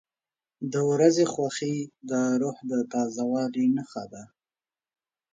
•د 0.73 0.75
ورځې 0.89 1.25
خوښي 1.33 1.75
د 2.09 2.11
روح 2.41 2.57
د 2.71 2.73
تازه 2.93 3.23
والي 3.31 3.65
نښه 3.75 4.03
ده. 4.13 4.23